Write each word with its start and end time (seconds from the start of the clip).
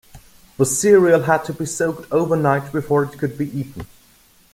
The 0.57 0.65
cereal 0.65 1.21
had 1.21 1.45
to 1.45 1.53
be 1.53 1.67
soaked 1.67 2.11
overnight 2.11 2.71
before 2.71 3.03
it 3.03 3.19
could 3.19 3.37
be 3.37 3.55
eaten. 3.55 3.85